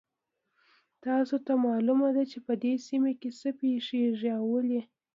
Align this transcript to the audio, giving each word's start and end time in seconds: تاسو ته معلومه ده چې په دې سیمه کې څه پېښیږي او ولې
تاسو 1.05 1.35
ته 1.45 1.53
معلومه 1.65 2.07
ده 2.15 2.23
چې 2.31 2.37
په 2.45 2.53
دې 2.63 2.73
سیمه 2.87 3.11
کې 3.19 3.29
څه 3.39 3.49
پېښیږي 3.59 4.29
او 4.37 4.43
ولې 4.53 4.81